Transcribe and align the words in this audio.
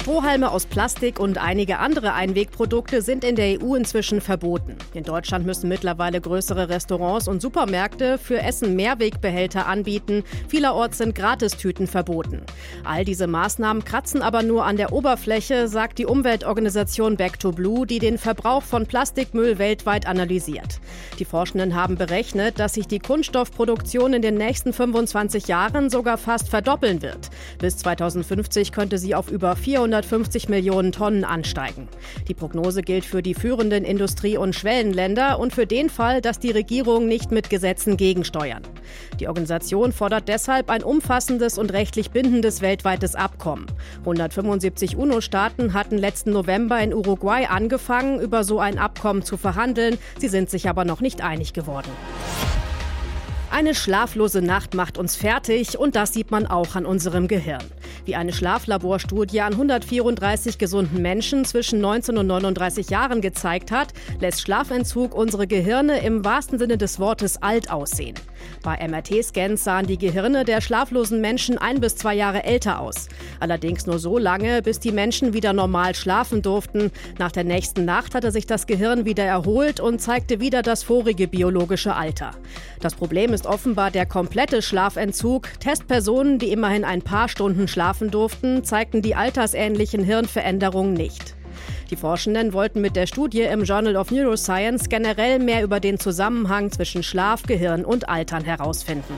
Strohhalme 0.00 0.50
aus 0.50 0.64
Plastik 0.64 1.20
und 1.20 1.36
einige 1.36 1.78
andere 1.78 2.14
Einwegprodukte 2.14 3.02
sind 3.02 3.22
in 3.22 3.36
der 3.36 3.60
EU 3.60 3.74
inzwischen 3.74 4.22
verboten. 4.22 4.76
In 4.94 5.04
Deutschland 5.04 5.44
müssen 5.44 5.68
mittlerweile 5.68 6.22
größere 6.22 6.70
Restaurants 6.70 7.28
und 7.28 7.42
Supermärkte 7.42 8.16
für 8.16 8.40
Essen 8.40 8.76
Mehrwegbehälter 8.76 9.66
anbieten. 9.66 10.24
Vielerorts 10.48 10.96
sind 10.96 11.14
Gratistüten 11.14 11.86
verboten. 11.86 12.40
All 12.82 13.04
diese 13.04 13.26
Maßnahmen 13.26 13.84
kratzen 13.84 14.22
aber 14.22 14.42
nur 14.42 14.64
an 14.64 14.78
der 14.78 14.94
Oberfläche, 14.94 15.68
sagt 15.68 15.98
die 15.98 16.06
Umweltorganisation 16.06 17.18
Back 17.18 17.38
to 17.38 17.52
Blue, 17.52 17.86
die 17.86 17.98
den 17.98 18.16
Verbrauch 18.16 18.62
von 18.62 18.86
Plastikmüll 18.86 19.58
weltweit 19.58 20.06
analysiert. 20.06 20.80
Die 21.18 21.26
Forschenden 21.26 21.74
haben 21.74 21.96
berechnet, 21.96 22.58
dass 22.58 22.72
sich 22.72 22.88
die 22.88 23.00
Kunststoffproduktion 23.00 24.14
in 24.14 24.22
den 24.22 24.36
nächsten 24.36 24.72
25 24.72 25.46
Jahren 25.46 25.90
sogar 25.90 26.16
fast 26.16 26.48
verdoppeln 26.48 27.02
wird. 27.02 27.28
Bis 27.58 27.76
2050 27.76 28.72
könnte 28.72 28.96
sie 28.96 29.14
auf 29.14 29.30
über 29.30 29.56
400 29.56 29.89
150 29.92 30.48
Millionen 30.48 30.92
Tonnen 30.92 31.24
ansteigen. 31.24 31.88
Die 32.28 32.34
Prognose 32.34 32.82
gilt 32.82 33.04
für 33.04 33.22
die 33.22 33.34
führenden 33.34 33.84
Industrie- 33.84 34.36
und 34.36 34.54
Schwellenländer 34.54 35.38
und 35.38 35.52
für 35.52 35.66
den 35.66 35.90
Fall, 35.90 36.20
dass 36.20 36.38
die 36.38 36.52
Regierung 36.52 37.08
nicht 37.08 37.32
mit 37.32 37.50
Gesetzen 37.50 37.96
gegensteuern. 37.96 38.62
Die 39.18 39.26
Organisation 39.26 39.92
fordert 39.92 40.28
deshalb 40.28 40.70
ein 40.70 40.84
umfassendes 40.84 41.58
und 41.58 41.72
rechtlich 41.72 42.12
bindendes 42.12 42.60
weltweites 42.60 43.16
Abkommen. 43.16 43.66
175 44.00 44.96
UNO-Staaten 44.96 45.74
hatten 45.74 45.98
letzten 45.98 46.30
November 46.30 46.80
in 46.80 46.94
Uruguay 46.94 47.46
angefangen, 47.46 48.20
über 48.20 48.44
so 48.44 48.60
ein 48.60 48.78
Abkommen 48.78 49.22
zu 49.22 49.36
verhandeln. 49.36 49.98
Sie 50.18 50.28
sind 50.28 50.50
sich 50.50 50.68
aber 50.68 50.84
noch 50.84 51.00
nicht 51.00 51.20
einig 51.20 51.52
geworden. 51.52 51.90
Eine 53.50 53.74
schlaflose 53.74 54.40
Nacht 54.40 54.74
macht 54.74 54.96
uns 54.96 55.16
fertig 55.16 55.76
und 55.76 55.96
das 55.96 56.12
sieht 56.12 56.30
man 56.30 56.46
auch 56.46 56.76
an 56.76 56.86
unserem 56.86 57.26
Gehirn. 57.26 57.64
Wie 58.10 58.16
eine 58.16 58.32
Schlaflaborstudie 58.32 59.40
an 59.40 59.52
134 59.52 60.58
gesunden 60.58 61.00
Menschen 61.00 61.44
zwischen 61.44 61.80
19 61.80 62.18
und 62.18 62.26
39 62.26 62.90
Jahren 62.90 63.20
gezeigt 63.20 63.70
hat, 63.70 63.92
lässt 64.18 64.40
Schlafentzug 64.40 65.14
unsere 65.14 65.46
Gehirne 65.46 66.00
im 66.00 66.24
wahrsten 66.24 66.58
Sinne 66.58 66.76
des 66.76 66.98
Wortes 66.98 67.40
alt 67.40 67.70
aussehen. 67.70 68.16
Bei 68.62 68.76
MRT-Scans 68.86 69.64
sahen 69.64 69.86
die 69.86 69.98
Gehirne 69.98 70.44
der 70.44 70.60
schlaflosen 70.60 71.20
Menschen 71.20 71.58
ein 71.58 71.80
bis 71.80 71.96
zwei 71.96 72.14
Jahre 72.14 72.44
älter 72.44 72.80
aus. 72.80 73.08
Allerdings 73.40 73.86
nur 73.86 73.98
so 73.98 74.18
lange, 74.18 74.62
bis 74.62 74.80
die 74.80 74.92
Menschen 74.92 75.32
wieder 75.32 75.52
normal 75.52 75.94
schlafen 75.94 76.42
durften. 76.42 76.90
Nach 77.18 77.32
der 77.32 77.44
nächsten 77.44 77.84
Nacht 77.84 78.14
hatte 78.14 78.30
sich 78.30 78.46
das 78.46 78.66
Gehirn 78.66 79.04
wieder 79.04 79.24
erholt 79.24 79.80
und 79.80 80.00
zeigte 80.00 80.40
wieder 80.40 80.62
das 80.62 80.82
vorige 80.82 81.28
biologische 81.28 81.94
Alter. 81.94 82.32
Das 82.80 82.94
Problem 82.94 83.32
ist 83.32 83.46
offenbar 83.46 83.90
der 83.90 84.06
komplette 84.06 84.62
Schlafentzug. 84.62 85.48
Testpersonen, 85.60 86.38
die 86.38 86.52
immerhin 86.52 86.84
ein 86.84 87.02
paar 87.02 87.28
Stunden 87.28 87.68
schlafen 87.68 88.10
durften, 88.10 88.64
zeigten 88.64 89.02
die 89.02 89.14
altersähnlichen 89.14 90.04
Hirnveränderungen 90.04 90.92
nicht. 90.92 91.34
Die 91.90 91.96
Forschenden 91.96 92.52
wollten 92.52 92.80
mit 92.80 92.94
der 92.94 93.08
Studie 93.08 93.42
im 93.42 93.64
Journal 93.64 93.96
of 93.96 94.12
Neuroscience 94.12 94.88
generell 94.88 95.40
mehr 95.40 95.64
über 95.64 95.80
den 95.80 95.98
Zusammenhang 95.98 96.70
zwischen 96.70 97.02
Schlaf, 97.02 97.42
Gehirn 97.42 97.84
und 97.84 98.08
Altern 98.08 98.44
herausfinden. 98.44 99.14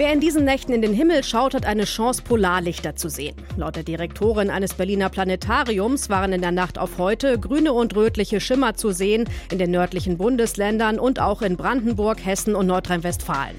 Wer 0.00 0.14
in 0.14 0.20
diesen 0.20 0.46
Nächten 0.46 0.72
in 0.72 0.80
den 0.80 0.94
Himmel 0.94 1.22
schaut, 1.22 1.52
hat 1.52 1.66
eine 1.66 1.84
Chance, 1.84 2.22
Polarlichter 2.22 2.96
zu 2.96 3.10
sehen. 3.10 3.36
Laut 3.58 3.76
der 3.76 3.82
Direktorin 3.82 4.48
eines 4.48 4.72
Berliner 4.72 5.10
Planetariums 5.10 6.08
waren 6.08 6.32
in 6.32 6.40
der 6.40 6.52
Nacht 6.52 6.78
auf 6.78 6.96
heute 6.96 7.38
grüne 7.38 7.74
und 7.74 7.94
rötliche 7.94 8.40
Schimmer 8.40 8.72
zu 8.72 8.92
sehen 8.92 9.28
in 9.52 9.58
den 9.58 9.70
nördlichen 9.70 10.16
Bundesländern 10.16 10.98
und 10.98 11.20
auch 11.20 11.42
in 11.42 11.58
Brandenburg, 11.58 12.24
Hessen 12.24 12.54
und 12.54 12.66
Nordrhein-Westfalen. 12.68 13.56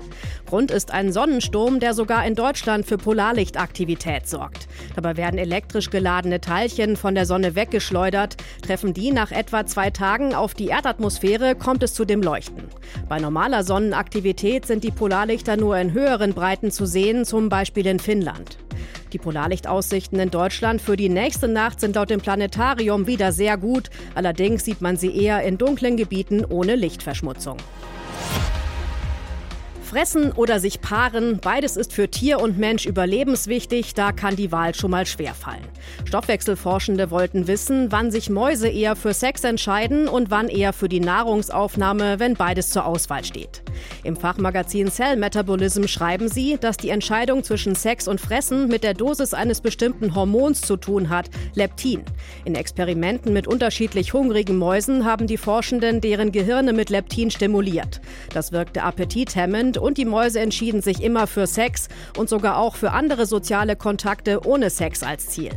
Grund 0.52 0.70
ist 0.70 0.92
ein 0.92 1.14
Sonnensturm, 1.14 1.80
der 1.80 1.94
sogar 1.94 2.26
in 2.26 2.36
Deutschland 2.36 2.86
für 2.86 2.98
Polarlichtaktivität 2.98 4.28
sorgt. 4.28 4.68
Dabei 4.96 5.16
werden 5.16 5.38
elektrisch 5.38 5.90
geladene 5.90 6.42
Teilchen 6.42 6.98
von 6.98 7.16
der 7.16 7.26
Sonne 7.26 7.56
weggeschleudert. 7.56 8.36
Treffen 8.62 8.94
die 8.94 9.14
nach 9.14 9.32
etwa 9.32 9.66
zwei 9.66 9.92
Tagen 9.92 10.36
auf 10.36 10.54
die 10.54 10.68
Erdatmosphäre, 10.68 11.56
kommt 11.56 11.84
es 11.84 11.94
zu 11.94 12.04
dem 12.04 12.22
Leuchten. 12.22 12.66
Bei 13.08 13.18
normaler 13.18 13.64
Sonnenaktivität 13.64 14.66
sind 14.66 14.84
die 14.84 14.92
Polarlichter 14.92 15.56
nur 15.56 15.78
in 15.78 15.94
höheren 15.94 16.31
Breiten 16.34 16.72
zu 16.72 16.86
sehen, 16.86 17.26
zum 17.26 17.50
Beispiel 17.50 17.86
in 17.88 18.00
Finnland. 18.00 18.58
Die 19.14 19.18
Polarlichtaussichten 19.18 20.20
in 20.20 20.32
Deutschland 20.32 20.82
für 20.82 20.96
die 20.96 21.10
nächste 21.10 21.48
Nacht 21.48 21.80
sind 21.80 21.96
laut 21.96 22.10
dem 22.10 22.22
Planetarium 22.22 23.08
wieder 23.08 23.32
sehr 23.32 23.58
gut. 23.58 23.90
Allerdings 24.16 24.64
sieht 24.64 24.82
man 24.82 24.98
sie 24.98 25.16
eher 25.16 25.44
in 25.44 25.58
dunklen 25.58 25.98
Gebieten 25.98 26.46
ohne 26.46 26.76
Lichtverschmutzung. 26.76 27.58
Fressen 29.92 30.32
oder 30.32 30.62
sich 30.62 30.80
paaren, 30.80 31.40
beides 31.42 31.76
ist 31.76 31.92
für 31.92 32.10
Tier 32.10 32.40
und 32.40 32.58
Mensch 32.58 32.86
überlebenswichtig, 32.86 33.94
da 33.94 34.14
kann 34.14 34.38
die 34.38 34.54
Wahl 34.54 34.74
schon 34.74 34.90
mal 34.90 35.06
schwerfallen. 35.06 35.66
Stoffwechselforschende 36.06 37.12
wollten 37.12 37.46
wissen, 37.48 37.92
wann 37.92 38.10
sich 38.10 38.30
Mäuse 38.30 38.70
eher 38.70 38.96
für 38.96 39.14
Sex 39.14 39.44
entscheiden 39.44 40.08
und 40.08 40.32
wann 40.32 40.48
eher 40.48 40.72
für 40.72 40.88
die 40.88 41.02
Nahrungsaufnahme, 41.02 42.20
wenn 42.20 42.36
beides 42.36 42.70
zur 42.70 42.86
Auswahl 42.86 43.26
steht. 43.26 43.61
Im 44.04 44.16
Fachmagazin 44.16 44.90
Cell 44.90 45.16
Metabolism 45.16 45.86
schreiben 45.86 46.28
sie, 46.28 46.58
dass 46.60 46.78
die 46.78 46.90
Entscheidung 46.90 47.44
zwischen 47.44 47.76
Sex 47.76 48.08
und 48.08 48.20
Fressen 48.20 48.68
mit 48.68 48.84
der 48.84 48.96
Dosis 48.96 49.34
eines 49.34 49.62
bestimmten 49.62 50.16
Hormons 50.16 50.62
zu 50.62 50.76
tun 50.76 51.10
hat, 51.10 51.30
Leptin. 51.54 52.04
In 52.44 52.56
Experimenten 52.56 53.32
mit 53.32 53.48
unterschiedlich 53.48 54.14
hungrigen 54.14 54.58
Mäusen 54.58 55.06
haben 55.06 55.28
die 55.28 55.38
Forschenden 55.38 56.02
deren 56.02 56.32
Gehirne 56.32 56.74
mit 56.74 56.90
Leptin 56.90 57.30
stimuliert. 57.30 58.02
Das 58.34 58.52
wirkte 58.52 58.84
appetithemmend 58.84 59.78
und 59.78 59.98
die 59.98 60.06
Mäuse 60.06 60.40
entschieden 60.40 60.82
sich 60.82 61.04
immer 61.04 61.28
für 61.28 61.46
Sex 61.46 61.88
und 62.18 62.28
sogar 62.28 62.58
auch 62.58 62.76
für 62.76 62.92
andere 62.92 63.26
soziale 63.28 63.76
Kontakte 63.76 64.46
ohne 64.48 64.72
Sex 64.72 65.04
als 65.04 65.28
Ziel. 65.28 65.52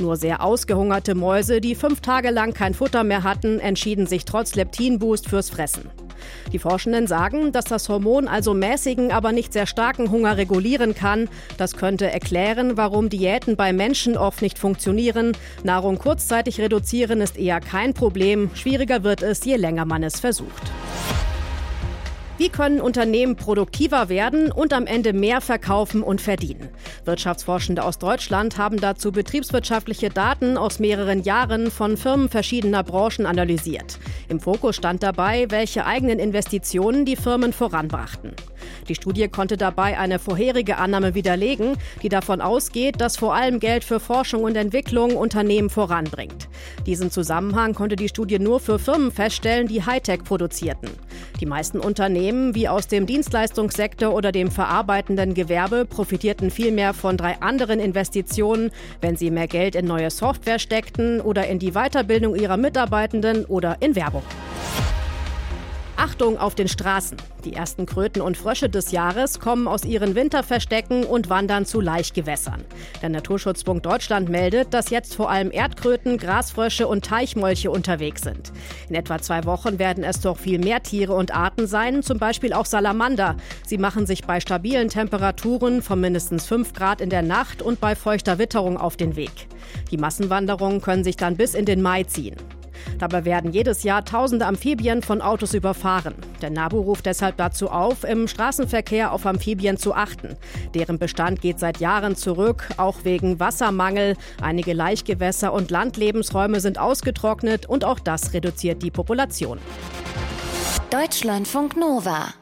Nur 0.00 0.16
sehr 0.16 0.42
ausgehungerte 0.42 1.14
Mäuse, 1.14 1.60
die 1.60 1.74
fünf 1.74 2.00
Tage 2.00 2.30
lang 2.30 2.54
kein 2.54 2.72
Futter 2.72 3.04
mehr 3.04 3.24
hatten, 3.24 3.60
entschieden 3.60 4.06
sich 4.06 4.24
trotz 4.24 4.54
Leptinboost 4.54 5.28
fürs 5.28 5.50
Fressen. 5.50 5.90
Die 6.52 6.58
Forschenden 6.58 7.06
sagen, 7.06 7.52
dass 7.52 7.64
das 7.64 7.88
Hormon 7.88 8.28
also 8.28 8.54
mäßigen, 8.54 9.12
aber 9.12 9.32
nicht 9.32 9.52
sehr 9.52 9.66
starken 9.66 10.10
Hunger 10.10 10.36
regulieren 10.36 10.94
kann. 10.94 11.28
Das 11.56 11.76
könnte 11.76 12.10
erklären, 12.10 12.76
warum 12.76 13.08
Diäten 13.08 13.56
bei 13.56 13.72
Menschen 13.72 14.16
oft 14.16 14.42
nicht 14.42 14.58
funktionieren. 14.58 15.36
Nahrung 15.62 15.98
kurzzeitig 15.98 16.60
reduzieren 16.60 17.20
ist 17.20 17.36
eher 17.36 17.60
kein 17.60 17.94
Problem. 17.94 18.50
Schwieriger 18.54 19.04
wird 19.04 19.22
es, 19.22 19.44
je 19.44 19.56
länger 19.56 19.84
man 19.84 20.02
es 20.02 20.20
versucht. 20.20 20.70
Wie 22.40 22.48
können 22.48 22.80
Unternehmen 22.80 23.36
produktiver 23.36 24.08
werden 24.08 24.50
und 24.50 24.72
am 24.72 24.86
Ende 24.86 25.12
mehr 25.12 25.42
verkaufen 25.42 26.02
und 26.02 26.22
verdienen? 26.22 26.70
Wirtschaftsforschende 27.04 27.84
aus 27.84 27.98
Deutschland 27.98 28.56
haben 28.56 28.78
dazu 28.80 29.12
betriebswirtschaftliche 29.12 30.08
Daten 30.08 30.56
aus 30.56 30.78
mehreren 30.78 31.22
Jahren 31.22 31.70
von 31.70 31.98
Firmen 31.98 32.30
verschiedener 32.30 32.82
Branchen 32.82 33.26
analysiert. 33.26 33.98
Im 34.30 34.40
Fokus 34.40 34.76
stand 34.76 35.02
dabei, 35.02 35.50
welche 35.50 35.84
eigenen 35.84 36.18
Investitionen 36.18 37.04
die 37.04 37.16
Firmen 37.16 37.52
voranbrachten. 37.52 38.32
Die 38.88 38.94
Studie 38.94 39.28
konnte 39.28 39.56
dabei 39.56 39.98
eine 39.98 40.18
vorherige 40.18 40.78
Annahme 40.78 41.14
widerlegen, 41.14 41.76
die 42.02 42.08
davon 42.08 42.40
ausgeht, 42.40 43.00
dass 43.00 43.16
vor 43.16 43.34
allem 43.34 43.60
Geld 43.60 43.84
für 43.84 44.00
Forschung 44.00 44.44
und 44.44 44.56
Entwicklung 44.56 45.16
Unternehmen 45.16 45.70
voranbringt. 45.70 46.48
Diesen 46.86 47.10
Zusammenhang 47.10 47.74
konnte 47.74 47.96
die 47.96 48.08
Studie 48.08 48.38
nur 48.38 48.60
für 48.60 48.78
Firmen 48.78 49.10
feststellen, 49.10 49.68
die 49.68 49.84
Hightech 49.84 50.24
produzierten. 50.24 50.90
Die 51.40 51.46
meisten 51.46 51.80
Unternehmen, 51.80 52.54
wie 52.54 52.68
aus 52.68 52.86
dem 52.88 53.06
Dienstleistungssektor 53.06 54.14
oder 54.14 54.32
dem 54.32 54.50
verarbeitenden 54.50 55.34
Gewerbe, 55.34 55.84
profitierten 55.84 56.50
vielmehr 56.50 56.92
von 56.92 57.16
drei 57.16 57.40
anderen 57.40 57.80
Investitionen, 57.80 58.70
wenn 59.00 59.16
sie 59.16 59.30
mehr 59.30 59.48
Geld 59.48 59.74
in 59.74 59.86
neue 59.86 60.10
Software 60.10 60.58
steckten 60.58 61.20
oder 61.20 61.46
in 61.46 61.58
die 61.58 61.72
Weiterbildung 61.72 62.34
ihrer 62.34 62.56
Mitarbeitenden 62.56 63.44
oder 63.46 63.76
in 63.80 63.96
Werbung. 63.96 64.22
Achtung 66.00 66.38
auf 66.38 66.54
den 66.54 66.66
Straßen. 66.66 67.18
Die 67.44 67.52
ersten 67.52 67.84
Kröten 67.84 68.22
und 68.22 68.38
Frösche 68.38 68.70
des 68.70 68.90
Jahres 68.90 69.38
kommen 69.38 69.68
aus 69.68 69.84
ihren 69.84 70.14
Winterverstecken 70.14 71.04
und 71.04 71.28
wandern 71.28 71.66
zu 71.66 71.78
Laichgewässern. 71.82 72.64
Der 73.02 73.10
Naturschutzbund 73.10 73.84
Deutschland 73.84 74.30
meldet, 74.30 74.72
dass 74.72 74.88
jetzt 74.88 75.14
vor 75.14 75.30
allem 75.30 75.52
Erdkröten, 75.52 76.16
Grasfrösche 76.16 76.88
und 76.88 77.04
Teichmolche 77.04 77.70
unterwegs 77.70 78.22
sind. 78.22 78.50
In 78.88 78.94
etwa 78.94 79.18
zwei 79.18 79.44
Wochen 79.44 79.78
werden 79.78 80.02
es 80.02 80.22
doch 80.22 80.38
viel 80.38 80.58
mehr 80.58 80.82
Tiere 80.82 81.12
und 81.12 81.34
Arten 81.34 81.66
sein, 81.66 82.02
zum 82.02 82.18
Beispiel 82.18 82.54
auch 82.54 82.64
Salamander. 82.64 83.36
Sie 83.66 83.76
machen 83.76 84.06
sich 84.06 84.24
bei 84.24 84.40
stabilen 84.40 84.88
Temperaturen 84.88 85.82
von 85.82 86.00
mindestens 86.00 86.46
5 86.46 86.72
Grad 86.72 87.02
in 87.02 87.10
der 87.10 87.22
Nacht 87.22 87.60
und 87.60 87.78
bei 87.78 87.94
feuchter 87.94 88.38
Witterung 88.38 88.78
auf 88.78 88.96
den 88.96 89.16
Weg. 89.16 89.48
Die 89.90 89.98
Massenwanderungen 89.98 90.80
können 90.80 91.04
sich 91.04 91.16
dann 91.16 91.36
bis 91.36 91.52
in 91.52 91.66
den 91.66 91.82
Mai 91.82 92.04
ziehen. 92.04 92.36
Dabei 92.98 93.24
werden 93.24 93.52
jedes 93.52 93.82
Jahr 93.82 94.04
tausende 94.04 94.46
Amphibien 94.46 95.02
von 95.02 95.20
Autos 95.22 95.54
überfahren. 95.54 96.14
Der 96.42 96.50
NABU 96.50 96.80
ruft 96.80 97.06
deshalb 97.06 97.36
dazu 97.36 97.70
auf, 97.70 98.04
im 98.04 98.28
Straßenverkehr 98.28 99.12
auf 99.12 99.26
Amphibien 99.26 99.76
zu 99.76 99.94
achten. 99.94 100.36
Deren 100.74 100.98
Bestand 100.98 101.40
geht 101.40 101.58
seit 101.58 101.78
Jahren 101.78 102.16
zurück, 102.16 102.68
auch 102.76 103.04
wegen 103.04 103.40
Wassermangel. 103.40 104.16
Einige 104.42 104.72
Laichgewässer 104.72 105.52
und 105.52 105.70
Landlebensräume 105.70 106.60
sind 106.60 106.78
ausgetrocknet 106.78 107.66
und 107.66 107.84
auch 107.84 108.00
das 108.00 108.32
reduziert 108.32 108.82
die 108.82 108.90
Population. 108.90 109.58
Deutschlandfunk 110.90 111.76
Nova 111.76 112.34